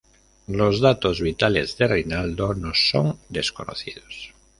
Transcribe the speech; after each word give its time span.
Los 0.47 0.81
datos 0.81 1.21
vitales 1.21 1.77
de 1.77 1.87
Rinaldo 1.87 2.55
nos 2.55 2.89
son 2.89 3.19
desconocidos. 3.29 4.33